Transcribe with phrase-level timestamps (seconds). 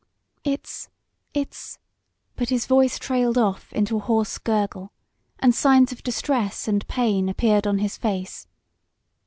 [0.43, 0.89] "It
[1.35, 1.77] it's"
[2.35, 4.91] but his voice trailed off into a hoarse gurgle,
[5.37, 8.47] and signs of distress and pain appeared on his face.